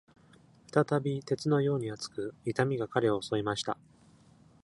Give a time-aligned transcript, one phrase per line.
[0.71, 3.77] 再び、鉄のように熱く、痛みが彼を襲いました。